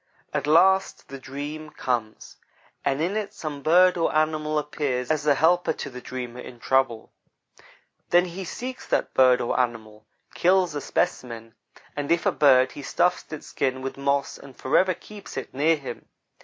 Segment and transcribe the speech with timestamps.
[0.33, 2.37] At last the dream comes,
[2.83, 6.59] and in it some bird or animal appears as a helper to the dreamer, in
[6.59, 7.11] trouble.
[8.09, 11.53] Then he seeks that bird or animal; kills a specimen;
[11.95, 15.75] and if a bird, he stuffs its skin with moss and forever keeps it near
[15.75, 16.07] him.